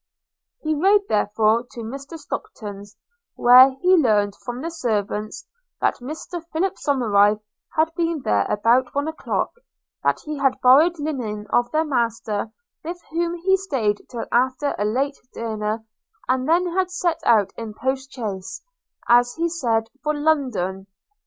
[0.61, 2.17] He rode therefore to Mr.
[2.17, 2.97] Stockton's,
[3.35, 5.45] where he learned from the servants,
[5.79, 6.43] that Mr.
[6.51, 7.39] Philip Somerive
[7.75, 9.51] had been there about one o'clock;
[10.03, 12.51] that he had borrowed linen of their master,
[12.83, 15.85] with whom he staid till after a late dinner,
[16.27, 18.63] and then had set out in a post chaise,
[19.07, 20.87] as he said, for London.